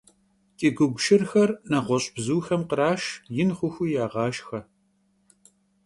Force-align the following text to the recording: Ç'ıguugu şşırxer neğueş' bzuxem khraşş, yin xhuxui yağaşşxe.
Ç'ıguugu 0.57 0.99
şşırxer 1.03 1.49
neğueş' 1.69 2.11
bzuxem 2.15 2.61
khraşş, 2.69 3.05
yin 3.35 3.49
xhuxui 3.57 3.89
yağaşşxe. 3.93 4.59